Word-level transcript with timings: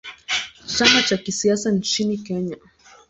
Chama 0.67 1.03
cha 1.03 1.17
kisiasa 1.17 1.71
nchini 1.71 2.17
Kenya. 2.17 2.57